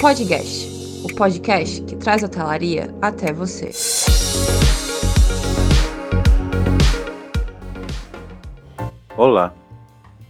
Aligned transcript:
Podcast, 0.00 0.66
o 1.04 1.14
podcast 1.14 1.82
que 1.82 1.94
traz 1.94 2.22
a 2.22 2.26
hotelaria 2.26 2.88
até 3.02 3.34
você. 3.34 3.70
Olá, 9.14 9.54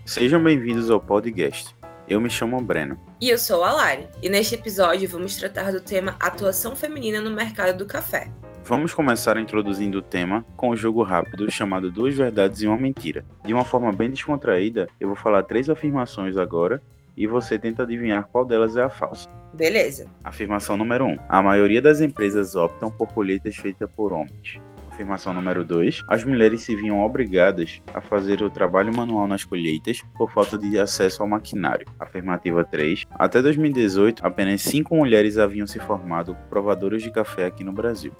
sejam 0.05 0.43
bem-vindos 0.43 0.91
ao 0.91 1.01
podcast. 1.01 1.73
Eu 2.09 2.21
me 2.21 2.29
chamo 2.29 2.61
Breno. 2.61 2.98
E 3.21 3.30
eu 3.30 3.39
sou 3.39 3.62
a 3.62 3.71
Lari, 3.71 4.09
e 4.21 4.29
neste 4.29 4.57
episódio 4.57 5.09
vamos 5.09 5.37
tratar 5.37 5.71
do 5.71 5.80
tema 5.80 6.16
Atuação 6.19 6.75
Feminina 6.75 7.21
no 7.21 7.30
Mercado 7.30 7.79
do 7.79 7.87
Café. 7.87 8.29
Vamos 8.65 8.93
começar 8.93 9.37
introduzindo 9.37 9.98
o 9.98 10.02
tema 10.02 10.45
com 10.57 10.71
um 10.71 10.77
jogo 10.77 11.05
rápido 11.05 11.48
chamado 11.48 11.93
Duas 11.93 12.16
Verdades 12.16 12.61
e 12.61 12.66
uma 12.66 12.77
Mentira. 12.77 13.25
De 13.45 13.55
uma 13.55 13.65
forma 13.65 13.93
bem 13.93 14.11
descontraída, 14.11 14.89
eu 14.98 15.07
vou 15.07 15.16
falar 15.16 15.45
três 15.45 15.71
afirmações 15.71 16.37
agora 16.37 16.83
e 17.16 17.27
você 17.27 17.59
tenta 17.59 17.82
adivinhar 17.82 18.28
qual 18.30 18.45
delas 18.45 18.77
é 18.77 18.82
a 18.82 18.91
falsa. 18.91 19.28
Beleza. 19.52 20.06
Afirmação 20.23 20.77
número 20.77 21.05
1. 21.05 21.09
Um, 21.09 21.19
a 21.28 21.42
maioria 21.42 21.83
das 21.83 22.00
empresas 22.00 22.55
optam 22.55 22.91
por 22.91 23.09
colheitas 23.12 23.56
feitas 23.56 23.91
por 23.91 24.12
homens. 24.12 24.60
Afirmação 24.91 25.33
número 25.33 25.64
2. 25.64 26.05
As 26.09 26.24
mulheres 26.24 26.62
se 26.62 26.77
viam 26.77 27.00
obrigadas 27.00 27.80
a 27.95 28.00
fazer 28.00 28.42
o 28.42 28.50
trabalho 28.50 28.95
manual 28.95 29.27
nas 29.27 29.45
colheitas 29.45 30.02
por 30.16 30.30
falta 30.30 30.59
de 30.59 30.78
acesso 30.78 31.23
ao 31.23 31.28
maquinário. 31.28 31.86
Afirmativa 31.98 32.62
3. 32.64 33.06
Até 33.11 33.41
2018, 33.41 34.24
apenas 34.24 34.61
5 34.62 34.95
mulheres 34.95 35.38
haviam 35.38 35.66
se 35.66 35.78
formado 35.78 36.36
provadoras 36.50 37.02
de 37.02 37.11
café 37.11 37.47
aqui 37.47 37.64
no 37.64 37.72
Brasil. 37.72 38.12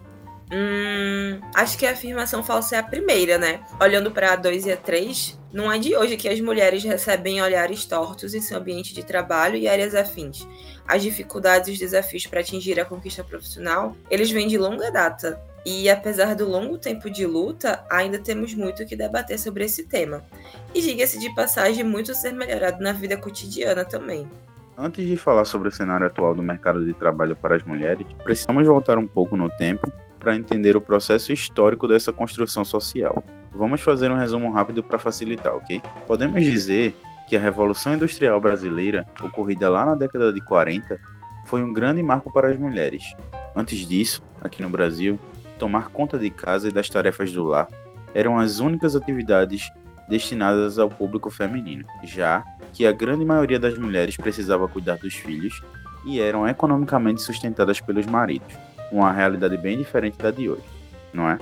Hum, 0.53 1.41
acho 1.55 1.79
que 1.79 1.87
a 1.87 1.93
afirmação 1.93 2.43
falsa 2.43 2.75
é 2.75 2.79
a 2.81 2.83
primeira, 2.83 3.39
né? 3.39 3.61
Olhando 3.81 4.11
para 4.11 4.33
a 4.33 4.37
2 4.37 4.67
e 4.67 4.73
a 4.73 4.77
3, 4.77 5.39
não 5.53 5.71
é 5.71 5.79
de 5.79 5.97
hoje 5.97 6.17
que 6.17 6.29
as 6.29 6.41
mulheres 6.41 6.83
recebem 6.83 7.41
olhares 7.41 7.85
tortos 7.85 8.35
em 8.35 8.41
seu 8.41 8.59
ambiente 8.59 8.93
de 8.93 9.05
trabalho 9.05 9.57
e 9.57 9.69
áreas 9.69 9.95
afins. 9.95 10.47
As 10.87 11.03
dificuldades 11.03 11.69
e 11.69 11.73
os 11.73 11.79
desafios 11.79 12.27
para 12.27 12.41
atingir 12.41 12.81
a 12.81 12.85
conquista 12.85 13.23
profissional, 13.23 13.97
eles 14.11 14.31
vêm 14.31 14.49
de 14.49 14.59
longa 14.59 14.91
data. 14.91 15.41
E 15.65 15.89
apesar 15.89 16.35
do 16.35 16.49
longo 16.49 16.79
tempo 16.79 17.09
de 17.09 17.27
luta, 17.27 17.85
ainda 17.89 18.19
temos 18.19 18.53
muito 18.55 18.85
que 18.87 18.97
debater 18.97 19.39
sobre 19.39 19.65
esse 19.65 19.85
tema. 19.85 20.25
E 20.75 20.81
diga-se 20.81 21.19
de 21.19 21.33
passagem, 21.35 21.85
muito 21.85 22.15
ser 22.15 22.33
melhorado 22.33 22.83
na 22.83 22.93
vida 22.93 23.17
cotidiana 23.17 23.85
também. 23.85 24.29
Antes 24.77 25.07
de 25.07 25.17
falar 25.17 25.45
sobre 25.45 25.69
o 25.69 25.73
cenário 25.73 26.07
atual 26.07 26.35
do 26.35 26.43
mercado 26.43 26.85
de 26.85 26.95
trabalho 26.95 27.37
para 27.37 27.55
as 27.55 27.63
mulheres, 27.63 28.07
precisamos 28.25 28.67
voltar 28.67 28.97
um 28.97 29.07
pouco 29.07 29.37
no 29.37 29.51
tempo 29.51 29.93
para 30.21 30.37
entender 30.37 30.77
o 30.77 30.81
processo 30.81 31.33
histórico 31.33 31.89
dessa 31.89 32.13
construção 32.13 32.65
social. 32.65 33.25
Vamos 33.53 33.81
fazer 33.81 34.11
um 34.11 34.17
resumo 34.17 34.53
rápido 34.53 34.83
para 34.83 34.99
facilitar, 34.99 35.55
ok? 35.57 35.83
Podemos 36.07 36.45
dizer 36.45 36.95
que 37.27 37.37
a 37.37 37.41
Revolução 37.41 37.95
Industrial 37.95 38.39
Brasileira, 38.41 39.07
ocorrida 39.23 39.69
lá 39.69 39.87
na 39.87 39.95
década 39.95 40.33
de 40.33 40.41
40, 40.45 41.01
foi 41.47 41.65
um 41.65 41.73
grande 41.73 42.03
marco 42.03 42.33
para 42.33 42.49
as 42.49 42.59
mulheres. 42.59 43.15
Antes 43.57 43.89
disso, 43.89 44.23
aqui 44.41 44.63
no 44.63 44.69
Brasil, 44.69 45.19
tomar 45.59 45.89
conta 45.89 46.19
de 46.19 46.31
casa 46.31 46.69
e 46.69 46.73
das 46.73 46.89
tarefas 46.89 47.33
do 47.33 47.43
lar 47.43 47.67
eram 48.15 48.39
as 48.39 48.61
únicas 48.61 48.95
atividades 48.95 49.71
destinadas 50.09 50.79
ao 50.79 50.91
público 50.91 51.31
feminino, 51.31 51.85
já 52.05 52.45
que 52.73 52.87
a 52.87 52.93
grande 52.93 53.25
maioria 53.25 53.59
das 53.59 53.79
mulheres 53.79 54.17
precisava 54.17 54.69
cuidar 54.69 54.97
dos 54.97 55.15
filhos 55.15 55.63
e 56.05 56.21
eram 56.21 56.47
economicamente 56.47 57.23
sustentadas 57.23 57.81
pelos 57.81 58.07
maridos 58.07 58.53
uma 58.91 59.13
realidade 59.13 59.57
bem 59.57 59.79
diferente 59.79 60.19
da 60.19 60.31
de 60.31 60.49
hoje, 60.49 60.65
não 61.13 61.29
é? 61.29 61.39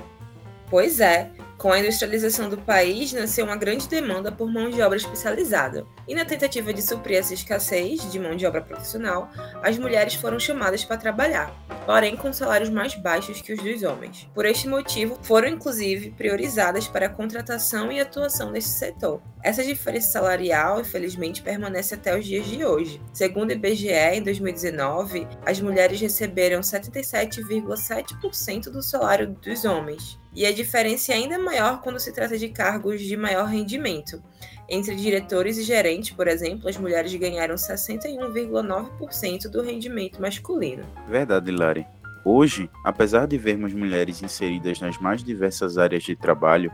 Pois 0.71 1.01
é, 1.01 1.31
com 1.59 1.73
a 1.73 1.79
industrialização 1.81 2.49
do 2.49 2.57
país, 2.57 3.13
nasceu 3.13 3.45
uma 3.45 3.57
grande 3.57 3.89
demanda 3.89 4.31
por 4.31 4.49
mão 4.49 4.71
de 4.71 4.81
obra 4.81 4.97
especializada. 4.97 5.85
E 6.07 6.15
na 6.15 6.25
tentativa 6.25 6.73
de 6.73 6.81
suprir 6.81 7.19
essa 7.19 7.35
escassez 7.35 8.11
de 8.13 8.19
mão 8.21 8.37
de 8.37 8.47
obra 8.47 8.61
profissional, 8.61 9.29
as 9.61 9.77
mulheres 9.77 10.15
foram 10.15 10.39
chamadas 10.39 10.85
para 10.85 10.97
trabalhar, 10.97 11.53
porém 11.89 12.15
com 12.15 12.31
salários 12.35 12.69
mais 12.69 12.95
baixos 12.95 13.41
que 13.41 13.55
os 13.55 13.63
dos 13.63 13.83
homens. 13.83 14.29
Por 14.35 14.45
este 14.45 14.69
motivo, 14.69 15.19
foram 15.23 15.49
inclusive 15.49 16.11
priorizadas 16.11 16.87
para 16.87 17.07
a 17.07 17.09
contratação 17.09 17.91
e 17.91 17.99
atuação 17.99 18.51
neste 18.51 18.73
setor. 18.73 19.23
Essa 19.43 19.65
diferença 19.65 20.11
salarial, 20.11 20.83
infelizmente, 20.83 21.41
permanece 21.41 21.95
até 21.95 22.15
os 22.15 22.27
dias 22.27 22.45
de 22.45 22.63
hoje. 22.63 23.01
Segundo 23.11 23.49
o 23.49 23.55
IBGE, 23.55 23.89
em 23.89 24.23
2019, 24.23 25.27
as 25.47 25.63
mulheres 25.63 25.99
receberam 25.99 26.61
77,7% 26.61 28.65
do 28.65 28.83
salário 28.83 29.29
dos 29.29 29.65
homens 29.65 30.21
e 30.35 30.45
a 30.45 30.53
diferença 30.53 31.13
é 31.13 31.17
ainda 31.17 31.39
maior 31.39 31.81
quando 31.81 31.99
se 31.99 32.13
trata 32.13 32.37
de 32.37 32.51
cargos 32.51 33.01
de 33.01 33.17
maior 33.17 33.47
rendimento. 33.47 34.23
Entre 34.71 34.95
diretores 34.95 35.57
e 35.57 35.63
gerentes, 35.63 36.11
por 36.11 36.29
exemplo, 36.29 36.69
as 36.69 36.77
mulheres 36.77 37.15
ganharam 37.15 37.55
61,9% 37.55 39.49
do 39.49 39.63
rendimento 39.63 40.21
masculino. 40.21 40.85
Verdade, 41.09 41.51
Lari. 41.51 41.87
Hoje, 42.23 42.69
apesar 42.85 43.27
de 43.27 43.39
vermos 43.39 43.73
mulheres 43.73 44.23
inseridas 44.23 44.79
nas 44.81 44.99
mais 44.99 45.25
diversas 45.25 45.79
áreas 45.79 46.03
de 46.03 46.15
trabalho, 46.15 46.71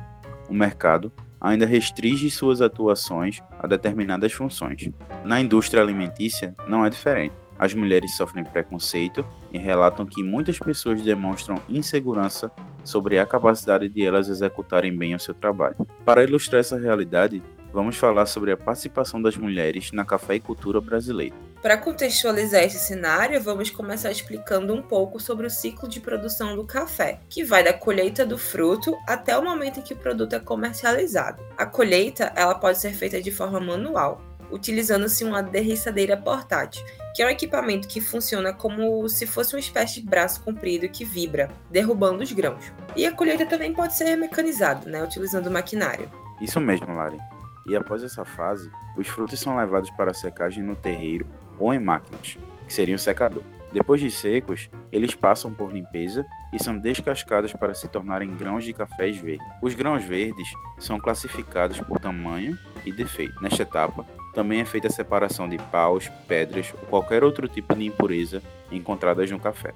o 0.49 0.55
mercado 0.55 1.13
ainda 1.41 1.67
restringe 1.67 2.29
suas 2.31 2.61
atuações 2.61 3.41
a 3.61 3.69
determinadas 3.69 4.33
funções. 4.33 4.91
Na 5.25 5.41
indústria 5.41 5.81
alimentícia, 5.81 6.53
não 6.67 6.85
é 6.85 6.91
diferente. 6.91 7.37
As 7.57 7.73
mulheres 7.73 8.17
sofrem 8.17 8.43
preconceito 8.43 9.25
e 9.53 9.59
relatam 9.59 10.05
que 10.05 10.25
muitas 10.25 10.59
pessoas 10.59 11.01
demonstram 11.01 11.63
insegurança 11.69 12.51
sobre 12.83 13.21
a 13.21 13.27
capacidade 13.27 13.89
de 13.89 14.05
elas 14.05 14.29
executarem 14.29 14.97
bem 14.97 15.15
o 15.15 15.21
seu 15.21 15.35
trabalho. 15.35 15.77
Para 16.05 16.25
ilustrar 16.25 16.61
essa 16.61 16.77
realidade, 16.77 17.41
vamos 17.75 17.97
falar 17.97 18.25
sobre 18.27 18.53
a 18.53 18.57
participação 18.57 19.21
das 19.21 19.37
mulheres 19.37 19.91
na 19.91 20.05
cafeicultura 20.05 20.81
brasileira. 20.81 21.35
Para 21.61 21.77
contextualizar 21.77 22.63
esse 22.63 22.79
cenário, 22.79 23.43
vamos 23.43 23.69
começar 23.69 24.13
explicando 24.13 24.73
um 24.73 24.81
pouco 24.81 25.19
sobre 25.19 25.49
o 25.49 25.51
ciclo 25.51 25.89
de 25.89 25.99
produção 25.99 26.55
do 26.55 26.65
café, 26.65 27.19
que 27.29 27.43
vai 27.43 27.65
da 27.65 27.73
colheita 27.73 28.25
do 28.25 28.39
fruto 28.39 28.97
até 29.09 29.37
o 29.37 29.43
momento 29.43 29.81
em 29.81 29.83
que 29.83 29.93
o 29.93 29.97
produto 29.97 30.35
é 30.35 30.39
comercializado. 30.39 31.43
A 31.59 31.67
colheita 31.67 32.33
ela 32.37 32.55
pode 32.55 32.79
ser 32.79 32.93
feita 32.93 33.21
de 33.21 33.33
forma 33.33 33.59
manual, 33.59 34.23
utilizando-se 34.53 35.25
uma 35.25 35.43
derriçadeira 35.43 36.17
portátil, 36.17 36.85
que 37.13 37.25
é 37.25 37.27
um 37.27 37.31
equipamento 37.31 37.89
que 37.89 38.01
funciona 38.01 38.53
como 38.53 39.09
se 39.09 39.27
fosse 39.27 39.53
uma 39.53 39.61
espécie 39.61 40.01
de 40.01 40.07
braço 40.07 40.43
comprido 40.43 40.89
que 40.89 41.05
vibra, 41.05 41.51
derrubando 41.73 42.23
os 42.23 42.31
grãos. 42.31 42.73
E 42.95 43.05
a 43.05 43.11
colheita 43.11 43.45
também 43.47 43.75
pode 43.75 43.97
ser 43.97 44.15
mecanizada, 44.15 44.89
né, 44.89 45.03
utilizando 45.03 45.51
maquinário. 45.51 46.09
Isso 46.41 46.61
mesmo, 46.61 46.95
Lari. 46.95 47.19
E 47.67 47.77
após 47.77 48.03
essa 48.03 48.25
fase, 48.25 48.71
os 48.97 49.09
frutos 49.09 49.41
são 49.41 49.57
levados 49.57 49.91
para 49.91 50.13
secagem 50.15 50.63
no 50.63 50.77
terreiro 50.77 51.27
ou 51.59 51.73
em 51.73 51.79
máquinas, 51.79 52.39
que 52.67 52.73
seria 52.73 52.97
o 52.97 52.99
secador. 52.99 53.43
Depois 53.73 54.01
de 54.01 54.09
secos, 54.09 54.71
eles 54.93 55.17
passam 55.17 55.53
por 55.53 55.73
limpeza 55.73 56.25
e 56.53 56.63
são 56.63 56.79
descascados 56.79 57.53
para 57.53 57.75
se 57.75 57.89
tornarem 57.89 58.37
grãos 58.37 58.65
de 58.65 58.73
cafés 58.73 59.17
verdes. 59.17 59.45
Os 59.61 59.75
grãos 59.75 60.05
verdes 60.05 60.49
são 60.79 61.01
classificados 61.01 61.81
por 61.81 61.99
tamanho 61.99 62.57
e 62.87 62.93
defeito. 62.93 63.43
Nesta 63.43 63.63
etapa, 63.63 64.07
também 64.33 64.61
é 64.61 64.65
feita 64.65 64.87
a 64.87 64.91
separação 64.91 65.49
de 65.49 65.59
paus, 65.59 66.09
pedras 66.29 66.73
ou 66.83 66.87
qualquer 66.87 67.25
outro 67.25 67.49
tipo 67.49 67.75
de 67.75 67.85
impureza 67.85 68.41
encontradas 68.71 69.29
no 69.31 69.41
café. 69.41 69.75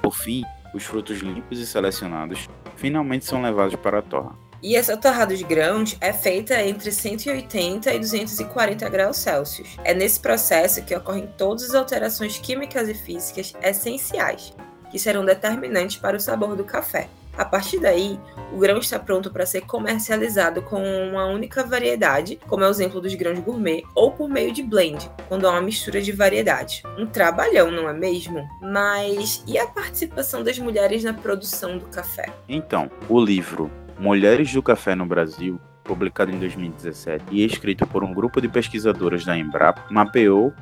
Por 0.00 0.16
fim, 0.16 0.42
os 0.72 0.84
frutos 0.84 1.18
limpos 1.18 1.58
e 1.58 1.66
selecionados 1.66 2.48
finalmente 2.76 3.26
são 3.26 3.42
levados 3.42 3.74
para 3.76 3.98
a 3.98 4.02
torra. 4.02 4.45
E 4.66 4.74
essa 4.74 4.96
torrada 4.96 5.36
de 5.36 5.44
grãos 5.44 5.96
é 6.00 6.12
feita 6.12 6.60
entre 6.60 6.90
180 6.90 7.94
e 7.94 8.00
240 8.00 8.88
graus 8.88 9.16
Celsius. 9.16 9.76
É 9.84 9.94
nesse 9.94 10.18
processo 10.18 10.82
que 10.82 10.92
ocorrem 10.92 11.28
todas 11.38 11.70
as 11.70 11.74
alterações 11.76 12.36
químicas 12.36 12.88
e 12.88 12.94
físicas 12.94 13.54
essenciais, 13.62 14.52
que 14.90 14.98
serão 14.98 15.24
determinantes 15.24 15.98
para 15.98 16.16
o 16.16 16.20
sabor 16.20 16.56
do 16.56 16.64
café. 16.64 17.08
A 17.38 17.44
partir 17.44 17.78
daí, 17.78 18.18
o 18.52 18.58
grão 18.58 18.78
está 18.78 18.98
pronto 18.98 19.30
para 19.30 19.46
ser 19.46 19.60
comercializado 19.60 20.60
com 20.62 20.82
uma 20.82 21.26
única 21.26 21.62
variedade, 21.62 22.36
como 22.48 22.64
é 22.64 22.66
o 22.66 22.70
exemplo 22.70 23.00
dos 23.00 23.14
grãos 23.14 23.38
gourmet, 23.38 23.84
ou 23.94 24.10
por 24.10 24.28
meio 24.28 24.52
de 24.52 24.64
blend, 24.64 25.08
quando 25.28 25.46
há 25.46 25.52
uma 25.52 25.62
mistura 25.62 26.02
de 26.02 26.10
variedade. 26.10 26.82
Um 26.98 27.06
trabalhão, 27.06 27.70
não 27.70 27.88
é 27.88 27.92
mesmo? 27.92 28.44
Mas 28.60 29.44
e 29.46 29.58
a 29.58 29.66
participação 29.68 30.42
das 30.42 30.58
mulheres 30.58 31.04
na 31.04 31.12
produção 31.12 31.78
do 31.78 31.86
café? 31.86 32.32
Então, 32.48 32.90
o 33.08 33.20
livro 33.20 33.70
Mulheres 33.98 34.52
do 34.52 34.62
Café 34.62 34.94
no 34.94 35.06
Brasil 35.06 35.60
publicado 35.86 36.30
em 36.30 36.38
2017 36.38 37.24
e 37.30 37.44
escrito 37.44 37.86
por 37.86 38.04
um 38.04 38.12
grupo 38.12 38.40
de 38.40 38.48
pesquisadoras 38.48 39.24
da 39.24 39.38
Embrapa, 39.38 39.82
mapeou 39.90 40.52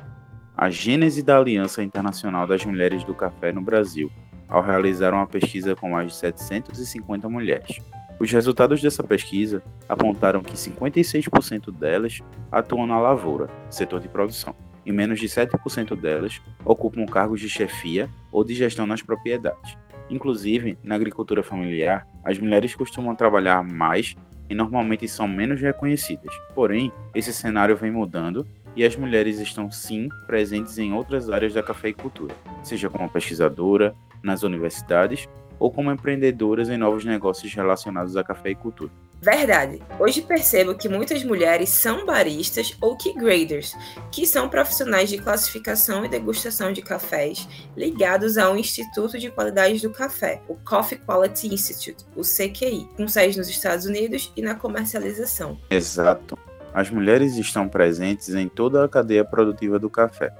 a 0.55 0.69
gênese 0.69 1.21
da 1.21 1.37
Aliança 1.37 1.83
Internacional 1.83 2.47
das 2.47 2.63
Mulheres 2.63 3.03
do 3.03 3.13
Café 3.13 3.51
no 3.51 3.61
Brasil, 3.61 4.09
ao 4.47 4.61
realizar 4.61 5.13
uma 5.13 5.27
pesquisa 5.27 5.75
com 5.75 5.89
mais 5.89 6.11
de 6.11 6.15
750 6.17 7.27
mulheres. 7.27 7.81
Os 8.19 8.31
resultados 8.31 8.81
dessa 8.81 9.03
pesquisa 9.03 9.61
apontaram 9.89 10.41
que 10.41 10.53
56% 10.53 11.77
delas 11.77 12.21
atuam 12.49 12.87
na 12.87 12.97
lavoura, 12.97 13.49
setor 13.69 13.99
de 13.99 14.07
produção, 14.07 14.55
e 14.85 14.91
menos 14.91 15.19
de 15.19 15.27
7% 15.27 15.99
delas 15.99 16.41
ocupam 16.63 17.05
cargos 17.05 17.41
de 17.41 17.49
chefia 17.49 18.09
ou 18.31 18.45
de 18.45 18.53
gestão 18.53 18.85
nas 18.85 19.01
propriedades. 19.01 19.75
Inclusive, 20.09 20.77
na 20.83 20.95
agricultura 20.95 21.41
familiar, 21.41 22.07
as 22.23 22.37
mulheres 22.37 22.75
costumam 22.75 23.15
trabalhar 23.15 23.63
mais 23.63 24.15
e 24.49 24.53
normalmente 24.53 25.07
são 25.07 25.27
menos 25.27 25.59
reconhecidas. 25.59 26.33
Porém, 26.53 26.91
esse 27.13 27.33
cenário 27.33 27.75
vem 27.75 27.91
mudando 27.91 28.45
e 28.75 28.83
as 28.83 28.95
mulheres 28.95 29.39
estão 29.39 29.71
sim 29.71 30.09
presentes 30.27 30.77
em 30.77 30.93
outras 30.93 31.29
áreas 31.29 31.53
da 31.53 31.63
cafeicultura, 31.63 32.35
seja 32.61 32.89
como 32.89 33.09
pesquisadora, 33.09 33.95
nas 34.21 34.43
universidades 34.43 35.27
ou 35.57 35.71
como 35.71 35.91
empreendedoras 35.91 36.69
em 36.69 36.77
novos 36.77 37.05
negócios 37.05 37.53
relacionados 37.53 38.17
à 38.17 38.23
cafeicultura. 38.23 38.91
Verdade. 39.25 39.81
Hoje 39.99 40.21
percebo 40.21 40.75
que 40.75 40.87
muitas 40.87 41.23
mulheres 41.23 41.69
são 41.69 42.05
baristas 42.05 42.77
ou 42.79 42.95
key 42.95 43.11
graders, 43.15 43.75
que 44.11 44.23
são 44.23 44.47
profissionais 44.47 45.09
de 45.09 45.17
classificação 45.17 46.05
e 46.05 46.07
degustação 46.07 46.71
de 46.71 46.83
cafés 46.83 47.47
ligados 47.75 48.37
ao 48.37 48.55
Instituto 48.55 49.17
de 49.17 49.31
Qualidade 49.31 49.81
do 49.81 49.89
Café, 49.89 50.43
o 50.47 50.53
Coffee 50.53 50.99
Quality 50.99 51.51
Institute, 51.51 52.05
o 52.15 52.21
CQI, 52.21 52.87
com 52.95 53.07
sede 53.07 53.39
nos 53.39 53.49
Estados 53.49 53.87
Unidos 53.87 54.31
e 54.37 54.43
na 54.43 54.53
comercialização. 54.53 55.57
Exato. 55.71 56.37
As 56.71 56.91
mulheres 56.91 57.35
estão 57.35 57.67
presentes 57.67 58.29
em 58.35 58.47
toda 58.47 58.85
a 58.85 58.87
cadeia 58.87 59.25
produtiva 59.25 59.79
do 59.79 59.89
café, 59.89 60.31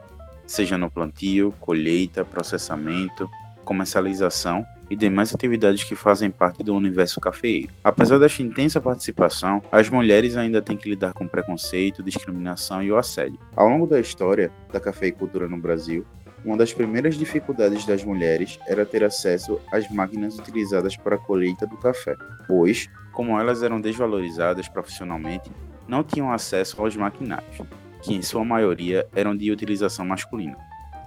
seja 0.45 0.77
no 0.77 0.91
plantio, 0.91 1.51
colheita, 1.59 2.23
processamento, 2.23 3.27
comercialização 3.63 4.63
e 4.89 4.95
demais 4.95 5.33
atividades 5.33 5.83
que 5.83 5.95
fazem 5.95 6.29
parte 6.29 6.63
do 6.63 6.75
universo 6.75 7.19
cafeeiro. 7.19 7.69
Apesar 7.83 8.19
desta 8.19 8.41
intensa 8.41 8.79
participação, 8.81 9.61
as 9.71 9.89
mulheres 9.89 10.37
ainda 10.37 10.61
têm 10.61 10.77
que 10.77 10.89
lidar 10.89 11.13
com 11.13 11.27
preconceito, 11.27 12.03
discriminação 12.03 12.81
e 12.83 12.91
o 12.91 12.97
assédio. 12.97 13.39
Ao 13.55 13.67
longo 13.67 13.87
da 13.87 13.99
história 13.99 14.51
da 14.71 14.79
cafeicultura 14.79 15.47
no 15.47 15.57
Brasil, 15.57 16.05
uma 16.45 16.55
das 16.55 16.71
primeiras 16.71 17.17
dificuldades 17.17 17.85
das 17.85 18.03
mulheres 18.03 18.59
era 18.67 18.85
ter 18.85 19.03
acesso 19.03 19.59
às 19.71 19.89
máquinas 19.89 20.37
utilizadas 20.37 20.95
para 20.95 21.15
a 21.15 21.19
colheita 21.19 21.65
do 21.65 21.75
café, 21.75 22.15
pois, 22.47 22.87
como 23.11 23.39
elas 23.39 23.63
eram 23.63 23.81
desvalorizadas 23.81 24.69
profissionalmente, 24.69 25.51
não 25.87 26.03
tinham 26.03 26.31
acesso 26.31 26.79
aos 26.79 26.95
maquinários, 26.95 27.61
que 28.01 28.13
em 28.13 28.21
sua 28.21 28.45
maioria 28.45 29.07
eram 29.15 29.35
de 29.35 29.51
utilização 29.51 30.05
masculina. 30.05 30.55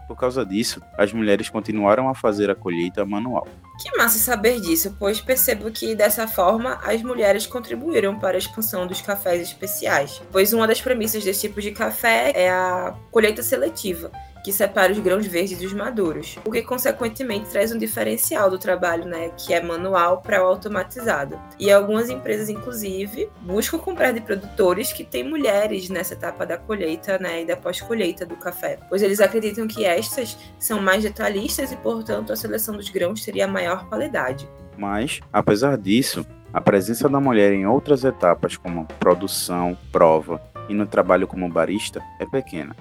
Por 0.09 0.17
causa 0.17 0.45
disso, 0.45 0.81
as 0.97 1.13
mulheres 1.13 1.49
continuaram 1.49 2.09
a 2.09 2.15
fazer 2.15 2.51
a 2.51 2.55
colheita 2.55 3.05
manual. 3.05 3.47
Que 3.79 3.97
massa 3.97 4.19
saber 4.19 4.61
disso, 4.61 4.97
pois 4.99 5.21
percebo 5.21 5.71
que 5.71 5.95
dessa 5.95 6.27
forma 6.27 6.81
as 6.83 7.01
mulheres 7.01 7.47
contribuíram 7.47 8.19
para 8.19 8.37
a 8.37 8.39
expansão 8.39 8.89
dos 8.89 9.01
cafés 9.01 9.41
especiais, 9.41 10.21
pois 10.33 10.53
uma 10.53 10.67
das 10.67 10.81
premissas 10.81 11.23
desse 11.23 11.43
tipo 11.43 11.61
de 11.61 11.71
café 11.71 12.33
é 12.35 12.51
a 12.51 12.93
colheita 13.13 13.41
seletiva, 13.41 14.11
que 14.44 14.52
separa 14.52 14.93
os 14.93 14.99
grãos 14.99 15.26
verdes 15.26 15.58
dos 15.58 15.73
maduros, 15.73 16.38
o 16.44 16.50
que 16.50 16.62
consequentemente 16.62 17.50
traz 17.50 17.73
um 17.73 17.79
diferencial 17.79 18.50
do 18.50 18.58
trabalho, 18.58 19.05
né, 19.05 19.31
que 19.37 19.52
é 19.52 19.61
manual 19.61 20.20
para 20.20 20.43
o 20.43 20.46
automatizado. 20.46 21.38
E 21.58 21.70
algumas 21.70 22.08
empresas, 22.08 22.49
inclusive, 22.49 23.29
buscam 23.43 23.79
comprar 23.79 24.12
de 24.12 24.20
produtores 24.20 24.93
que 24.93 25.05
têm 25.05 25.25
mulheres 25.25 25.88
nessa 25.88 26.14
etapa 26.14 26.46
da 26.46 26.56
colheita, 26.56 27.19
né, 27.19 27.43
e 27.43 27.46
da 27.46 27.56
pós-colheita 27.56 28.25
do 28.25 28.37
café, 28.37 28.79
pois 28.88 29.02
eles 29.02 29.20
acreditam 29.20 29.67
que 29.67 29.85
estas 29.85 30.37
são 30.58 30.81
mais 30.81 31.02
detalhistas 31.02 31.73
e, 31.73 31.76
portanto, 31.76 32.32
a 32.32 32.37
seleção 32.37 32.76
dos 32.76 32.88
grãos 32.88 33.25
teria 33.25 33.46
maior 33.46 33.88
qualidade. 33.88 34.49
Mas, 34.76 35.20
apesar 35.32 35.76
disso, 35.76 36.25
a 36.52 36.61
presença 36.61 37.08
da 37.08 37.20
mulher 37.20 37.52
em 37.52 37.67
outras 37.67 38.05
etapas, 38.05 38.56
como 38.56 38.87
produção, 38.99 39.76
prova 39.93 40.40
e 40.69 40.75
no 40.75 40.87
trabalho 40.87 41.26
como 41.26 41.49
barista, 41.49 42.02
é 42.19 42.26
pequena. 42.26 42.75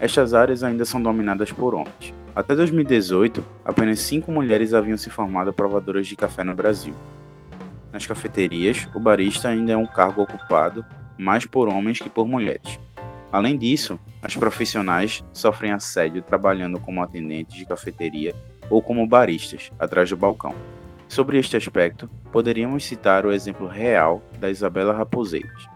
Estas 0.00 0.32
áreas 0.32 0.64
ainda 0.64 0.86
são 0.86 1.02
dominadas 1.02 1.52
por 1.52 1.74
homens. 1.74 2.14
Até 2.34 2.56
2018, 2.56 3.44
apenas 3.62 4.00
cinco 4.00 4.32
mulheres 4.32 4.72
haviam 4.72 4.96
se 4.96 5.10
formado 5.10 5.52
provadoras 5.52 6.06
de 6.06 6.16
café 6.16 6.42
no 6.42 6.54
Brasil. 6.54 6.94
Nas 7.92 8.06
cafeterias, 8.06 8.88
o 8.94 8.98
barista 8.98 9.50
ainda 9.50 9.72
é 9.72 9.76
um 9.76 9.86
cargo 9.86 10.22
ocupado 10.22 10.82
mais 11.18 11.44
por 11.44 11.68
homens 11.68 11.98
que 11.98 12.08
por 12.08 12.26
mulheres. 12.26 12.80
Além 13.30 13.58
disso, 13.58 14.00
as 14.22 14.34
profissionais 14.34 15.22
sofrem 15.34 15.72
assédio 15.72 16.22
trabalhando 16.22 16.80
como 16.80 17.02
atendentes 17.02 17.58
de 17.58 17.66
cafeteria 17.66 18.34
ou 18.70 18.80
como 18.80 19.06
baristas, 19.06 19.70
atrás 19.78 20.08
do 20.08 20.16
balcão. 20.16 20.54
Sobre 21.08 21.38
este 21.38 21.58
aspecto, 21.58 22.08
poderíamos 22.32 22.84
citar 22.84 23.26
o 23.26 23.32
exemplo 23.32 23.66
real 23.66 24.22
da 24.38 24.48
Isabela 24.48 24.94
Raposeiras, 24.94 25.68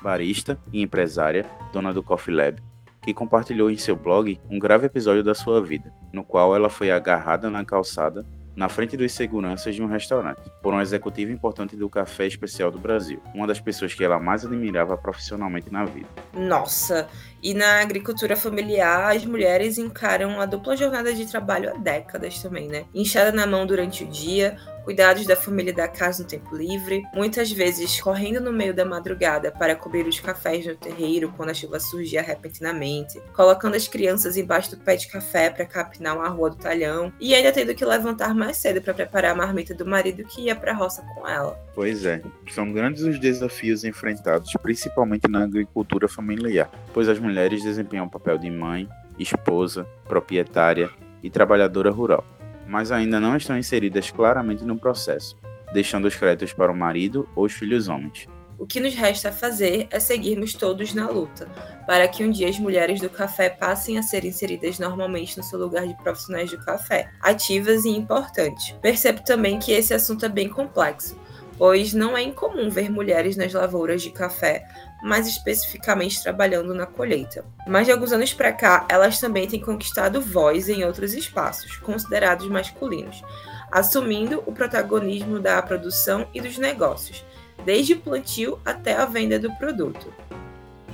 barista 0.00 0.56
e 0.72 0.82
empresária, 0.82 1.46
dona 1.72 1.92
do 1.92 2.02
Coffee 2.02 2.34
Lab, 2.34 2.62
que 3.02 3.12
compartilhou 3.12 3.70
em 3.70 3.76
seu 3.76 3.96
blog 3.96 4.40
um 4.48 4.58
grave 4.58 4.86
episódio 4.86 5.22
da 5.22 5.34
sua 5.34 5.60
vida, 5.60 5.92
no 6.12 6.24
qual 6.24 6.54
ela 6.54 6.70
foi 6.70 6.90
agarrada 6.90 7.50
na 7.50 7.64
calçada 7.64 8.24
na 8.54 8.68
frente 8.68 8.96
dos 8.96 9.12
seguranças 9.12 9.74
de 9.74 9.82
um 9.82 9.86
restaurante, 9.86 10.42
por 10.62 10.74
um 10.74 10.80
executivo 10.80 11.32
importante 11.32 11.74
do 11.74 11.88
café 11.88 12.26
especial 12.26 12.70
do 12.70 12.78
Brasil, 12.78 13.20
uma 13.34 13.46
das 13.46 13.60
pessoas 13.60 13.94
que 13.94 14.04
ela 14.04 14.20
mais 14.20 14.44
admirava 14.44 14.96
profissionalmente 14.96 15.72
na 15.72 15.84
vida. 15.84 16.08
Nossa, 16.34 17.08
e 17.42 17.52
na 17.54 17.80
agricultura 17.80 18.36
familiar, 18.36 19.16
as 19.16 19.24
mulheres 19.24 19.76
encaram 19.76 20.40
a 20.40 20.46
dupla 20.46 20.76
jornada 20.76 21.12
de 21.12 21.26
trabalho 21.26 21.70
há 21.70 21.78
décadas 21.78 22.40
também, 22.40 22.68
né? 22.68 22.84
Inchada 22.94 23.32
na 23.32 23.46
mão 23.46 23.66
durante 23.66 24.04
o 24.04 24.06
dia, 24.06 24.56
cuidados 24.84 25.26
da 25.26 25.36
família 25.36 25.72
da 25.72 25.88
casa 25.88 26.22
no 26.22 26.28
tempo 26.28 26.54
livre, 26.54 27.02
muitas 27.14 27.50
vezes 27.50 28.00
correndo 28.00 28.40
no 28.40 28.52
meio 28.52 28.74
da 28.74 28.84
madrugada 28.84 29.50
para 29.50 29.74
cobrir 29.74 30.06
os 30.06 30.20
cafés 30.20 30.66
no 30.66 30.76
terreiro 30.76 31.32
quando 31.36 31.50
a 31.50 31.54
chuva 31.54 31.80
surgia 31.80 32.22
repentinamente, 32.22 33.20
colocando 33.34 33.74
as 33.74 33.88
crianças 33.88 34.36
embaixo 34.36 34.70
do 34.70 34.76
pé 34.76 34.96
de 34.96 35.08
café 35.08 35.50
para 35.50 35.64
capinar 35.64 36.16
uma 36.16 36.28
rua 36.28 36.50
do 36.50 36.56
talhão 36.56 37.12
e 37.20 37.34
ainda 37.34 37.52
tendo 37.52 37.74
que 37.74 37.84
levantar 37.84 38.34
mais 38.34 38.56
cedo 38.56 38.80
para 38.80 38.94
preparar 38.94 39.32
a 39.32 39.34
marmita 39.34 39.74
do 39.74 39.86
marido 39.86 40.24
que 40.24 40.42
ia 40.42 40.54
para 40.54 40.72
a 40.72 40.74
roça 40.74 41.02
com 41.14 41.26
ela. 41.26 41.58
Pois 41.74 42.04
é, 42.04 42.20
são 42.50 42.72
grandes 42.72 43.02
os 43.02 43.18
desafios 43.18 43.84
enfrentados, 43.84 44.52
principalmente 44.62 45.28
na 45.28 45.44
agricultura 45.44 46.06
familiar, 46.06 46.70
pois 46.92 47.08
as 47.08 47.18
mulheres 47.18 47.31
desempenham 47.62 48.06
o 48.06 48.10
papel 48.10 48.38
de 48.38 48.50
mãe, 48.50 48.88
esposa, 49.18 49.86
proprietária 50.08 50.90
e 51.22 51.30
trabalhadora 51.30 51.90
rural 51.90 52.24
mas 52.66 52.92
ainda 52.92 53.20
não 53.20 53.36
estão 53.36 53.58
inseridas 53.58 54.10
claramente 54.10 54.64
no 54.64 54.78
processo, 54.78 55.36
deixando 55.72 56.06
os 56.06 56.16
créditos 56.16 56.52
para 56.52 56.72
o 56.72 56.76
marido 56.76 57.28
ou 57.34 57.44
os 57.44 57.52
filhos 57.52 57.88
homens. 57.88 58.26
O 58.58 58.66
que 58.66 58.78
nos 58.78 58.94
resta 58.94 59.32
fazer 59.32 59.88
é 59.90 59.98
seguirmos 59.98 60.54
todos 60.54 60.94
na 60.94 61.08
luta, 61.08 61.46
para 61.86 62.06
que 62.06 62.24
um 62.24 62.30
dia 62.30 62.48
as 62.48 62.58
mulheres 62.58 63.00
do 63.00 63.10
café 63.10 63.50
passem 63.50 63.98
a 63.98 64.02
ser 64.02 64.24
inseridas 64.24 64.78
normalmente 64.78 65.36
no 65.36 65.42
seu 65.42 65.58
lugar 65.58 65.86
de 65.86 65.94
profissionais 65.96 66.50
do 66.50 66.58
café, 66.64 67.10
ativas 67.20 67.84
e 67.84 67.90
importantes. 67.90 68.70
Percebo 68.80 69.22
também 69.24 69.58
que 69.58 69.72
esse 69.72 69.92
assunto 69.92 70.24
é 70.24 70.28
bem 70.28 70.48
complexo, 70.48 71.18
pois 71.58 71.92
não 71.92 72.16
é 72.16 72.22
incomum 72.22 72.70
ver 72.70 72.88
mulheres 72.88 73.36
nas 73.36 73.52
lavouras 73.52 74.00
de 74.00 74.10
café, 74.10 74.64
mais 75.02 75.26
especificamente 75.26 76.22
trabalhando 76.22 76.72
na 76.72 76.86
colheita. 76.86 77.44
Mas 77.66 77.86
de 77.86 77.92
alguns 77.92 78.12
anos 78.12 78.32
para 78.32 78.52
cá, 78.52 78.86
elas 78.88 79.18
também 79.18 79.48
têm 79.48 79.60
conquistado 79.60 80.20
voz 80.20 80.68
em 80.68 80.84
outros 80.84 81.12
espaços, 81.12 81.76
considerados 81.78 82.46
masculinos, 82.48 83.22
assumindo 83.70 84.42
o 84.46 84.52
protagonismo 84.52 85.40
da 85.40 85.60
produção 85.60 86.28
e 86.32 86.40
dos 86.40 86.56
negócios, 86.56 87.24
desde 87.64 87.94
o 87.94 88.00
plantio 88.00 88.58
até 88.64 88.94
a 88.94 89.04
venda 89.04 89.38
do 89.38 89.52
produto. 89.54 90.12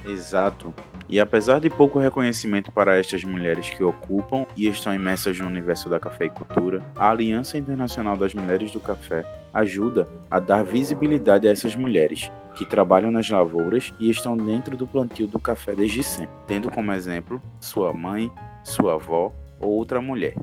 Exato. 0.05 0.73
E 1.09 1.19
apesar 1.19 1.59
de 1.59 1.71
pouco 1.71 1.99
reconhecimento 1.99 2.71
para 2.71 2.99
estas 2.99 3.25
mulheres 3.25 3.71
que 3.71 3.83
ocupam 3.83 4.47
e 4.55 4.69
estão 4.69 4.95
imersas 4.95 5.38
no 5.38 5.47
universo 5.47 5.88
da 5.88 5.99
cafeicultura, 5.99 6.85
a 6.95 7.11
Aliança 7.11 7.57
Internacional 7.57 8.17
das 8.17 8.35
Mulheres 8.35 8.71
do 8.71 8.81
Café 8.81 9.25
ajuda 9.53 10.07
a 10.31 10.38
dar 10.38 10.62
visibilidade 10.62 11.49
a 11.49 11.50
essas 11.50 11.75
mulheres 11.75 12.31
que 12.59 12.67
trabalham 12.67 13.12
nas 13.12 13.31
lavouras 13.31 13.95
e 14.00 14.11
estão 14.11 14.37
dentro 14.37 14.77
do 14.77 14.85
plantio 14.85 15.29
do 15.29 15.38
café 15.38 15.77
desde 15.77 16.03
sempre, 16.03 16.35
tendo 16.45 16.69
como 16.69 16.93
exemplo 16.93 17.41
sua 17.61 17.93
mãe, 17.93 18.33
sua 18.65 18.95
avó 18.95 19.33
ou 19.61 19.71
outra 19.71 20.00
mulher 20.00 20.35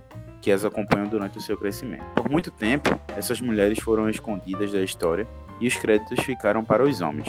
que 0.41 0.49
as 0.49 0.63
acompanham 0.63 1.07
durante 1.07 1.37
o 1.37 1.41
seu 1.41 1.57
crescimento. 1.57 2.05
Por 2.15 2.29
muito 2.29 2.51
tempo, 2.51 2.97
essas 3.17 3.41
mulheres 3.41 3.79
foram 3.79 4.09
escondidas 4.09 4.71
da 4.71 4.81
história 4.81 5.27
e 5.59 5.67
os 5.67 5.75
créditos 5.75 6.23
ficaram 6.23 6.63
para 6.63 6.83
os 6.83 7.01
homens, 7.01 7.27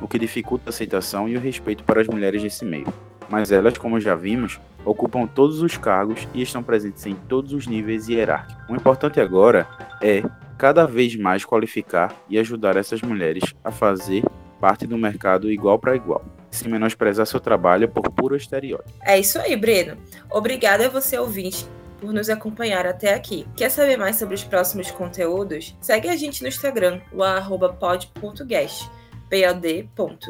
o 0.00 0.06
que 0.06 0.18
dificulta 0.18 0.68
a 0.68 0.70
aceitação 0.70 1.28
e 1.28 1.36
o 1.36 1.40
respeito 1.40 1.82
para 1.82 2.00
as 2.00 2.06
mulheres 2.06 2.40
nesse 2.40 2.64
meio. 2.64 2.86
Mas 3.28 3.50
elas, 3.50 3.78
como 3.78 3.98
já 3.98 4.14
vimos, 4.14 4.60
ocupam 4.84 5.26
todos 5.26 5.60
os 5.60 5.76
cargos 5.76 6.28
e 6.32 6.42
estão 6.42 6.62
presentes 6.62 7.04
em 7.04 7.14
todos 7.14 7.52
os 7.52 7.66
níveis 7.66 8.08
hierárquicos. 8.08 8.68
O 8.68 8.76
importante 8.76 9.20
agora 9.20 9.66
é 10.00 10.22
cada 10.60 10.86
vez 10.86 11.16
mais 11.16 11.42
qualificar 11.42 12.14
e 12.28 12.38
ajudar 12.38 12.76
essas 12.76 13.00
mulheres 13.00 13.42
a 13.64 13.70
fazer 13.70 14.22
parte 14.60 14.86
do 14.86 14.98
mercado 14.98 15.50
igual 15.50 15.78
para 15.78 15.96
igual, 15.96 16.22
sem 16.50 16.70
menosprezar 16.70 17.26
seu 17.26 17.40
trabalho 17.40 17.88
por 17.88 18.10
puro 18.10 18.36
estereótipo. 18.36 18.92
É 19.02 19.18
isso 19.18 19.38
aí, 19.38 19.56
Breno. 19.56 19.96
Obrigada 20.30 20.84
a 20.84 20.90
você, 20.90 21.16
ouvinte, 21.16 21.66
por 21.98 22.12
nos 22.12 22.28
acompanhar 22.28 22.86
até 22.86 23.14
aqui. 23.14 23.46
Quer 23.56 23.70
saber 23.70 23.96
mais 23.96 24.16
sobre 24.16 24.34
os 24.34 24.44
próximos 24.44 24.90
conteúdos? 24.90 25.74
Segue 25.80 26.10
a 26.10 26.16
gente 26.16 26.42
no 26.42 26.48
Instagram, 26.48 27.00
o 27.10 27.22
arroba 27.22 27.72
pod.guest 27.72 28.86
pod.guest. 29.30 30.20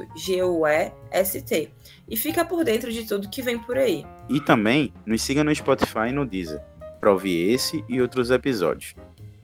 E 2.09 2.17
fica 2.17 2.45
por 2.45 2.63
dentro 2.63 2.93
de 2.93 3.05
tudo 3.05 3.29
que 3.29 3.43
vem 3.43 3.59
por 3.59 3.77
aí. 3.77 4.07
E 4.29 4.41
também 4.41 4.93
nos 5.05 5.23
siga 5.23 5.43
no 5.43 5.53
Spotify 5.53 6.11
e 6.11 6.13
no 6.13 6.25
Deezer 6.25 6.61
para 7.01 7.11
ouvir 7.11 7.51
esse 7.53 7.85
e 7.89 8.01
outros 8.01 8.31
episódios. 8.31 8.95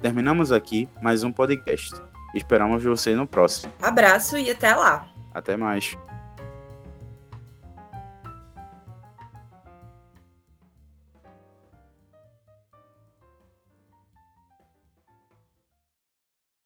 Terminamos 0.00 0.52
aqui 0.52 0.88
mais 1.00 1.24
um 1.24 1.32
podcast. 1.32 1.94
Esperamos 2.34 2.82
você 2.84 3.14
no 3.14 3.26
próximo. 3.26 3.72
Abraço 3.80 4.36
e 4.36 4.50
até 4.50 4.74
lá. 4.74 5.08
Até 5.32 5.56
mais. 5.56 5.96